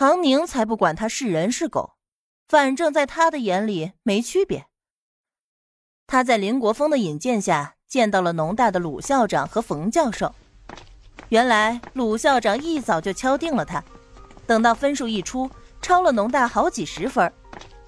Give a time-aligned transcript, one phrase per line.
[0.00, 1.92] 唐宁才不管他是人是狗，
[2.48, 4.64] 反正在他的眼里没区别。
[6.06, 10.34] 他在林国峰的引荐下见到了农大的鲁校长和冯教授。
[11.28, 13.84] 原来鲁校长一早就敲定了他，
[14.46, 15.50] 等到分数一出，
[15.82, 17.30] 超了农大好几十分，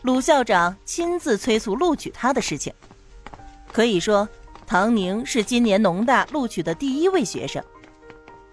[0.02, 2.70] 鲁校长亲自催促录取他的事情。
[3.72, 4.29] 可以说，
[4.66, 7.64] 唐宁是今年农大录取的第一位学生。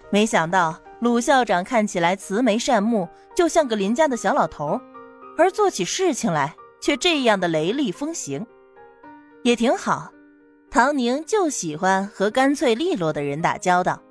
[0.10, 4.80] 没想到鲁校长看起来慈眉善目，就像个邻家的小老头，
[5.38, 8.46] 而做起事情来却这样的雷厉风行。
[9.44, 10.12] 也挺好，
[10.70, 14.02] 唐宁就喜欢和干脆利落的人打交道，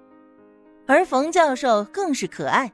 [0.87, 2.73] 而冯教授更是可爱，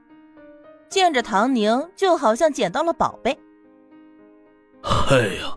[0.89, 3.37] 见着唐宁就好像捡到了宝贝。
[5.11, 5.57] 哎呀，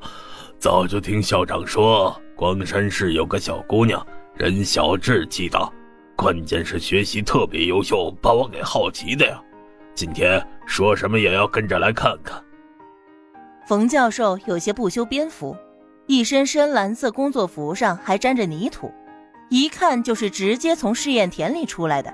[0.57, 4.03] 早就听校长说，光山市有个小姑娘，
[4.33, 5.71] 人小志气大，
[6.17, 9.39] 关键是学习特别优秀，把我给好奇的呀。
[9.93, 12.43] 今天说什么也要跟着来看看。
[13.67, 15.55] 冯教授有些不修边幅。
[16.07, 18.89] 一身深蓝色工作服上还沾着泥土，
[19.49, 22.13] 一看就是直接从试验田里出来的。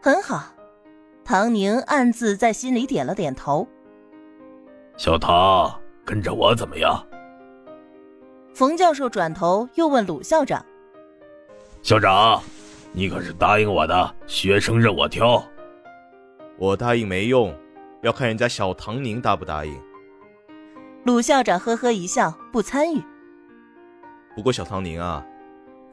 [0.00, 0.54] 很好，
[1.24, 3.66] 唐宁暗自在心里点了点头。
[4.96, 7.04] 小唐，跟着我怎么样？
[8.54, 10.64] 冯教授转头又问鲁校长
[11.82, 12.40] ：“校长，
[12.96, 15.44] 你可是答应我的，学生任我挑。
[16.56, 17.52] 我答应没用，
[18.02, 19.76] 要看人家小唐宁答不答应。”
[21.04, 23.02] 鲁校长呵呵一笑，不参与。
[24.36, 25.26] 不过小唐宁啊，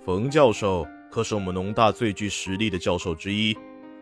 [0.05, 3.57] 冯教授可是我们农大最具实力的教授之一，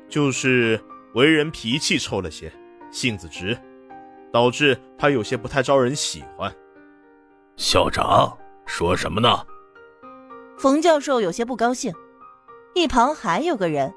[0.10, 0.78] 就是
[1.14, 2.52] 为人脾气臭了些，
[2.92, 3.58] 性子直，
[4.30, 6.54] 导致他有些不太招人喜欢。
[7.56, 9.30] 校长说什么呢？
[10.58, 11.94] 冯教授有些不高兴。
[12.80, 13.94] 一旁还有个人，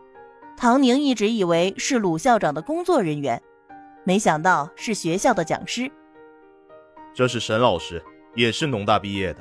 [0.57, 3.41] 唐宁一直以为是鲁校长的工作人员，
[4.03, 5.89] 没想到是学校的讲师。
[7.15, 8.03] 这是沈老师，
[8.35, 9.41] 也是农大毕业的，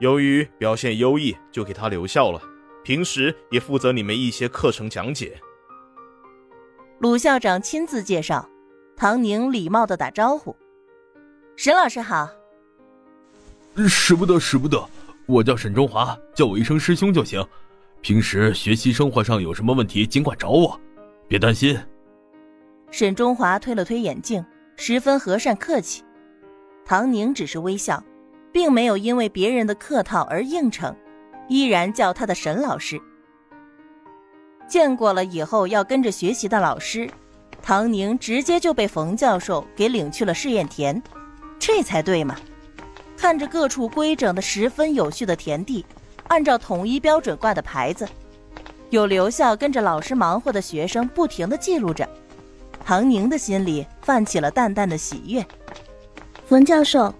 [0.00, 2.42] 由于表现优异，就给他留校了。
[2.82, 5.40] 平时也负责你们一些课程讲解。
[6.98, 8.48] 鲁校长亲自介绍，
[8.96, 10.56] 唐宁礼貌的打招呼
[11.54, 12.28] ：“沈老师好。
[13.86, 14.84] ”“使不得，使不得，
[15.26, 17.40] 我叫沈中华，叫我一声师兄就行。
[18.02, 20.78] 平时学习生活上有什么问题，尽管找我，
[21.28, 21.78] 别担心。”
[22.90, 24.44] 沈中华推了推眼镜，
[24.76, 26.02] 十分和善客气。
[26.84, 28.02] 唐宁只是微笑，
[28.52, 30.94] 并没有因为别人的客套而应承，
[31.48, 33.00] 依然叫他的沈老师。
[34.68, 37.08] 见过了以后要跟着学习的老师，
[37.62, 41.00] 唐宁直接就被冯教授给领去了试验田，
[41.58, 42.36] 这才对嘛！
[43.16, 45.86] 看着各处规整的十分有序的田地，
[46.32, 48.08] 按照统一标准挂的牌子，
[48.88, 52.08] 有留校跟着老师忙活的学生不停的记录着，
[52.82, 55.44] 唐宁的心里泛起了淡淡的喜悦。
[56.46, 57.14] 冯教授，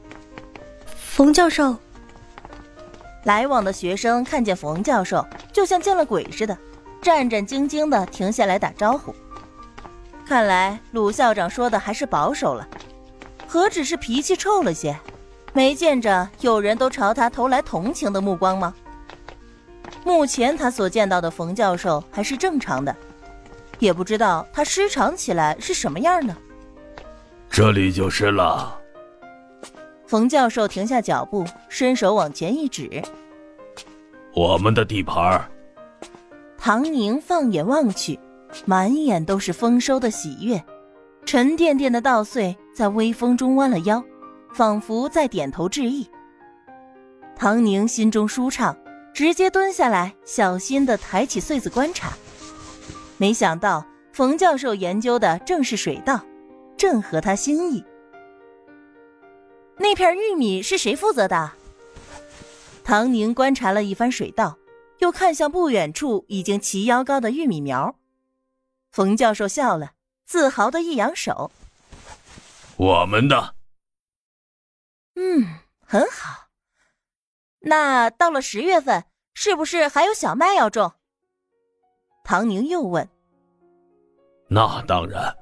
[0.97, 1.77] 冯教授。
[3.25, 6.57] 来往的学生看见冯教授，就像见了鬼似的，
[7.03, 9.15] 战战兢兢的停下来打招呼。
[10.27, 12.67] 看来鲁校长说的还是保守了，
[13.47, 14.99] 何止是脾气臭了些，
[15.53, 18.73] 没见着有人都朝他投来同情的目光吗？
[20.05, 22.95] 目前他所见到的冯教授还是正常的，
[23.79, 26.37] 也不知道他失常起来是什么样呢？
[27.49, 28.79] 这里就是了。
[30.07, 33.03] 冯教授停下脚步，伸手往前一指
[34.35, 35.43] ：“我们的地盘。”
[36.59, 38.19] 唐宁放眼望去，
[38.67, 40.63] 满眼都是丰收的喜悦，
[41.25, 44.03] 沉甸甸的稻穗在微风中弯了腰，
[44.53, 46.07] 仿佛在点头致意。
[47.35, 48.77] 唐宁心中舒畅，
[49.15, 52.13] 直接蹲下来，小心的抬起穗子观察。
[53.19, 56.25] 没想到冯教授研究的正是水稻，
[56.77, 57.85] 正合他心意。
[59.77, 61.53] 那片玉米是谁负责的？
[62.85, 64.59] 唐宁观察了一番水稻，
[64.99, 67.95] 又看向不远处已经齐腰高的玉米苗。
[68.91, 69.93] 冯教授笑了，
[70.25, 71.51] 自豪的一扬手
[72.77, 73.55] ：“我们的。”
[75.15, 75.47] 嗯，
[75.87, 76.42] 很好。
[77.65, 79.05] 那到了十月份，
[79.35, 80.93] 是不是还有小麦要种？
[82.25, 83.09] 唐宁又问
[84.49, 85.35] ：“那当然，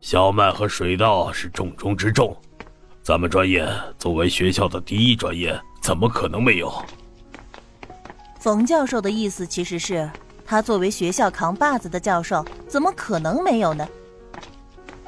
[0.00, 2.36] 小麦和水稻是重中之重。”
[3.02, 3.68] 咱们专业
[3.98, 6.72] 作为学校的第一专业，怎么可能没有？
[8.40, 10.10] 冯教授的意思其实是，
[10.46, 13.86] 他作为学校扛把子的教授，怎么可能没有呢？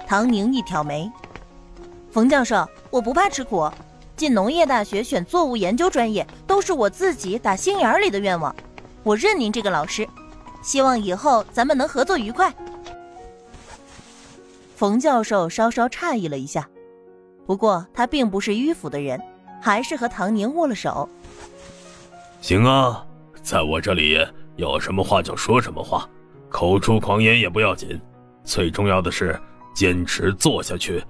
[0.07, 1.11] 唐宁一挑眉
[2.13, 3.71] ：“冯教授，我不怕吃苦，
[4.17, 8.55] 进农业大学选作物研究专业，都是我自己打心眼里的愿望。
[9.03, 10.09] 我认您这个老师，
[10.63, 12.53] 希望以后咱们能合作愉快。”
[14.75, 16.69] 冯教授稍稍诧异了一下，
[17.47, 19.21] 不过他并不是迂腐的人，
[19.61, 21.09] 还是和唐宁握了手。
[22.41, 23.05] 行啊，
[23.43, 24.19] 在我这里
[24.57, 26.09] 有什么话就说什么话，
[26.49, 28.01] 口出狂言也不要紧，
[28.45, 29.39] 最重要的是
[29.75, 31.03] 坚持做下去，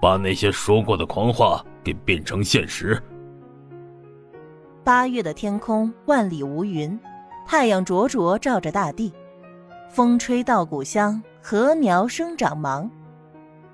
[0.00, 3.00] 把那些说过的狂话给变成现实。
[4.84, 6.98] 八月的天空万里无云，
[7.46, 9.12] 太阳灼灼照着大地，
[9.90, 12.90] 风吹稻谷香，禾苗生长忙。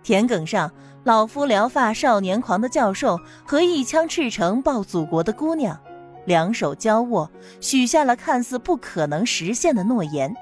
[0.02, 0.70] 田埂上，
[1.04, 5.78] 老夫聊发少年狂的教授和一腔赤诚报祖国的姑娘，
[6.24, 7.30] 两手交握，
[7.60, 10.34] 许下了看似不可能实现的诺言。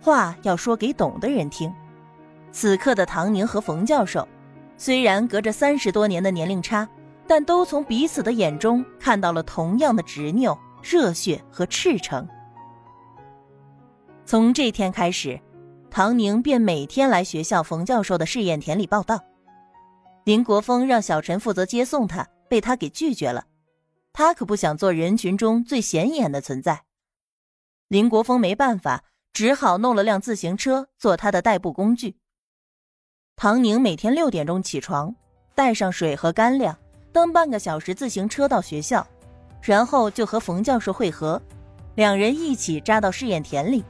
[0.00, 1.72] 话要说给懂的人听。
[2.52, 4.26] 此刻的唐宁和冯教授，
[4.76, 6.88] 虽然隔着三十多年的年龄差。
[7.28, 12.24] 但都从彼此的眼中看到了同样的执拗、热血和赤诚。
[14.24, 15.40] 从这天开始，
[15.90, 19.20] 唐宁便每天来学校冯教授的试验田里报道。
[20.22, 23.46] 林国峰让小陈负责接送他，被他给拒绝了。
[24.12, 26.84] 他可不想做人群中最显眼的存在。
[27.88, 29.02] 林国峰没办法，
[29.32, 32.16] 只好弄了辆自行车做他的代步工具。
[33.38, 35.14] 唐宁每天六点钟起床，
[35.54, 36.74] 带上水和干粮。
[37.12, 39.06] 蹬半个小时自行车到学校，
[39.60, 41.40] 然后就和冯教授会合，
[41.96, 43.84] 两人一起扎到试验田里。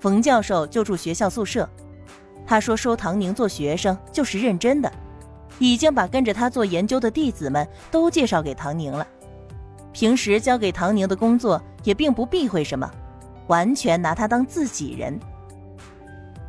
[0.00, 1.68] 冯教授就住学校宿舍，
[2.44, 4.92] 他说收唐宁做学生就是认真的，
[5.60, 9.06] 已经把跟着他做研究的弟子们都介绍给唐宁了。
[9.92, 12.90] 平时交给唐宁的工作也并不避讳什么，
[13.46, 15.16] 完全拿他当自己人。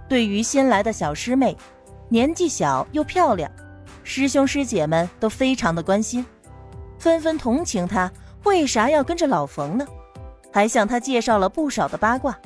[0.10, 1.56] 对于新来的小师妹，
[2.12, 3.50] 年纪小又漂亮。
[4.04, 6.26] 师兄师姐们都非常的关心，
[7.00, 8.12] 纷纷同情他
[8.44, 9.88] 为啥要跟着老冯呢？
[10.52, 12.38] 还向他介绍了不少的八卦，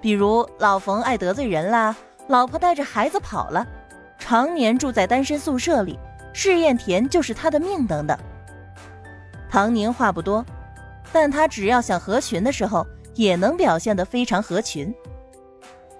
[0.00, 1.94] 比如老冯爱得罪人啦，
[2.28, 3.66] 老婆带着孩子跑了，
[4.18, 5.98] 常年住在单身宿舍里，
[6.32, 8.18] 试验田就是他的命等等。
[9.50, 10.42] 唐宁话不多，
[11.12, 12.86] 但他只要想合群的时候，
[13.16, 14.94] 也能表现得非常合群，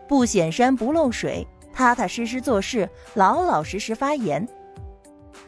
[0.09, 1.47] 不显山不漏水。
[1.73, 4.47] 踏踏实实做事，老老实实发言。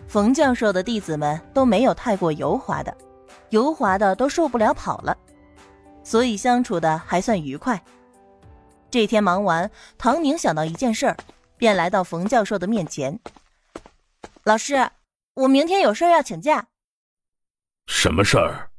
[0.09, 2.97] 冯教授的弟子们都没有太过油滑的，
[3.51, 5.17] 油滑的都受不了跑了，
[6.03, 7.83] 所以相处的还算愉快。
[8.91, 9.69] 这天忙完，
[9.99, 11.17] 唐宁想到一件事儿，
[11.57, 13.19] 便来到冯教授的面前
[14.45, 14.89] ：“老师，
[15.35, 16.69] 我明天有事要请假。
[17.87, 18.71] ”“什么事儿？”“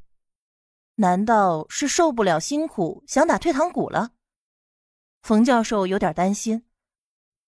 [0.96, 4.12] 难道是受不了辛苦，想打退堂鼓了？”
[5.22, 6.62] 冯教授有点担心。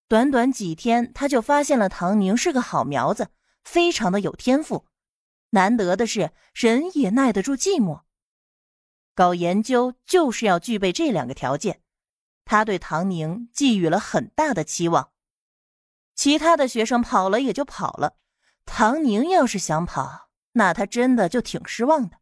[0.08, 3.28] 短短几天，他就发现了唐宁是个好苗子，
[3.62, 4.86] 非常的有天赋。
[5.50, 8.02] 难得的是，人也耐得住寂寞。
[9.14, 11.82] 搞研究就是要具备这两个条件。
[12.46, 15.12] 他对唐宁寄予了很大的期望。
[16.14, 18.16] 其他的学生跑了也就跑了，
[18.64, 22.16] 唐宁要是想跑，那他真的就挺失望的。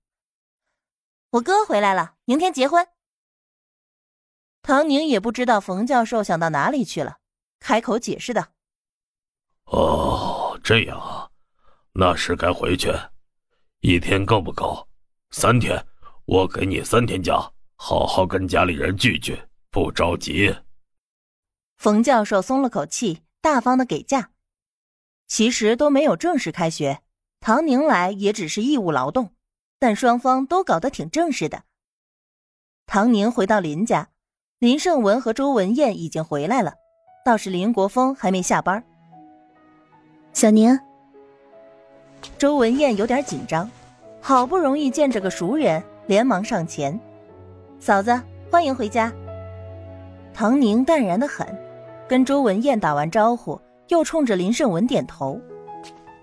[1.30, 2.88] 我哥回来了，明天结婚。
[4.62, 7.18] 唐宁也不知道冯教授想到哪里去了。
[7.58, 8.46] 开口解释道
[9.66, 11.28] ：“哦，这样啊，
[11.92, 12.92] 那是该回去。
[13.80, 14.88] 一天够不够？
[15.30, 15.86] 三天，
[16.24, 17.34] 我给你三天假，
[17.76, 19.38] 好好跟家里人聚聚，
[19.70, 20.54] 不着急。”
[21.76, 24.30] 冯教授松了口气，大方的给假。
[25.26, 27.02] 其实都没有正式开学，
[27.40, 29.34] 唐宁来也只是义务劳动，
[29.78, 31.64] 但双方都搞得挺正式的。
[32.86, 34.10] 唐宁回到林家，
[34.58, 36.74] 林胜文和周文艳已经回来了。
[37.26, 38.80] 倒是林国峰还没下班。
[40.32, 40.78] 小宁，
[42.38, 43.68] 周文艳有点紧张，
[44.20, 46.96] 好不容易见着个熟人，连忙上前
[47.80, 49.12] ：“嫂子，欢迎回家。”
[50.32, 51.44] 唐宁淡然的很，
[52.06, 55.40] 跟周文艳打完招呼，又冲着林胜文点头：“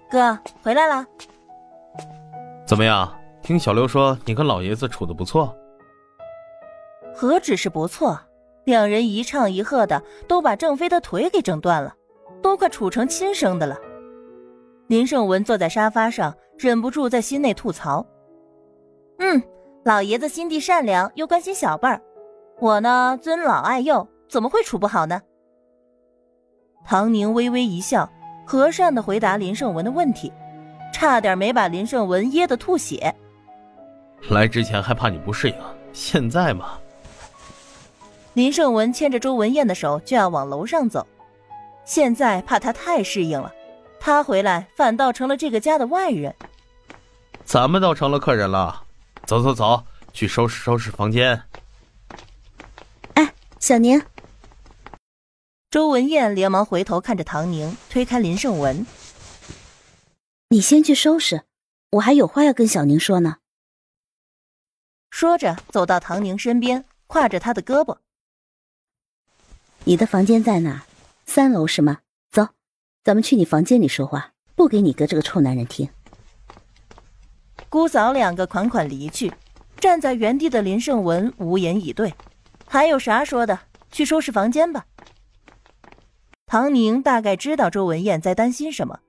[0.09, 1.05] 哥，回来了。
[2.65, 3.13] 怎么样？
[3.41, 5.53] 听小刘说你跟老爷子处的不错。
[7.13, 8.17] 何止是不错？”
[8.65, 11.93] 两人一唱一和的，都把郑飞的腿给整断了，
[12.41, 13.77] 都快处成亲生的了。
[14.87, 18.05] 林胜文坐在沙发上，忍不住在心内吐槽
[19.19, 19.41] ：“嗯，
[19.83, 22.01] 老爷子心地善良，又关心小辈儿，
[22.59, 25.21] 我呢尊老爱幼，怎么会处不好呢？”
[26.85, 28.09] 唐宁微微一笑，
[28.45, 30.31] 和善的回答林胜文的问题，
[30.93, 33.13] 差点没把林胜文噎得吐血。
[34.29, 35.55] 来之前还怕你不适应，
[35.91, 36.77] 现在嘛。
[38.33, 41.05] 林胜文牵着周文艳的手就要往楼上走，
[41.85, 43.53] 现在怕他太适应了，
[43.99, 46.35] 他回来反倒成了这个家的外人。
[47.45, 48.83] 咱们倒成了客人了，
[49.25, 51.43] 走走走，去收拾收拾房间。
[53.13, 54.01] 哎，小宁。
[55.69, 58.85] 周文艳连忙回头看着唐宁，推开林胜文
[60.49, 61.43] ：“你先去收拾，
[61.91, 63.37] 我还有话要跟小宁说呢。”
[65.11, 67.97] 说着，走到唐宁身边，挎着他的胳膊
[69.85, 70.83] ：“你的房间在哪？
[71.25, 71.97] 三楼是吗？
[72.31, 72.47] 走，
[73.03, 75.89] 咱们去你房间里说话，不给你哥这个臭男人听。”
[77.67, 79.33] 姑嫂两个款款离去，
[79.77, 82.13] 站在原地的林胜文无言以对。
[82.65, 83.59] 还有啥说的？
[83.91, 84.85] 去收拾房间吧。
[86.45, 88.99] 唐宁大概知道周文艳在担心什么，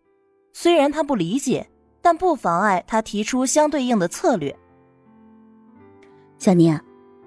[0.52, 1.68] 虽然他不理解，
[2.02, 4.54] 但不妨碍他提出相对应的策略。
[6.38, 6.78] 小宁，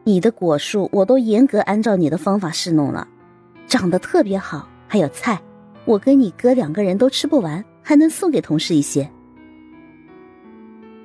[0.04, 3.08] 你的果树我都严格按照你的方法试弄了，
[3.68, 4.68] 长得特别好。
[4.88, 5.38] 还有菜，
[5.84, 9.10] 我跟你哥两个人都吃不完，还能送给同事一些。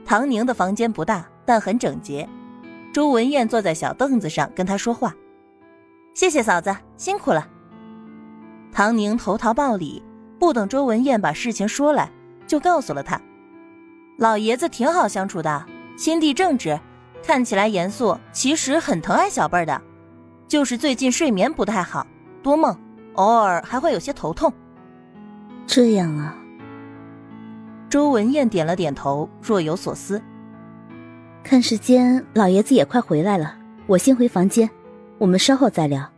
[0.04, 2.28] 唐宁的房间不大，但很整洁。
[2.92, 5.14] 周文艳坐在小凳子上跟他说话
[6.14, 7.48] ：“谢谢嫂子，辛苦了。”
[8.70, 10.02] 唐宁投桃报李，
[10.38, 12.10] 不等周文艳把事情说来，
[12.46, 13.20] 就告诉了他
[14.18, 15.66] ：“老爷子挺好相处的，
[15.96, 16.78] 心地正直，
[17.24, 19.80] 看起来严肃，其实很疼爱小辈儿的。
[20.46, 22.06] 就是最近睡眠不太好，
[22.42, 22.76] 多梦，
[23.14, 24.52] 偶尔还会有些头痛。”
[25.66, 26.36] 这样啊。
[27.88, 30.20] 周文艳点了点头，若有所思。
[31.44, 33.54] 看时间，老爷子也快回来了，
[33.86, 34.68] 我先回房间，
[35.18, 36.08] 我们稍后再聊。